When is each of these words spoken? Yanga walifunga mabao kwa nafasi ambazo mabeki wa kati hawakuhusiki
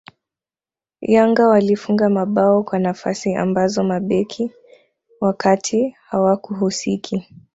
Yanga 1.01 1.47
walifunga 1.47 2.09
mabao 2.09 2.63
kwa 2.63 2.79
nafasi 2.79 3.35
ambazo 3.35 3.83
mabeki 3.83 4.51
wa 5.21 5.33
kati 5.33 5.89
hawakuhusiki 5.89 7.27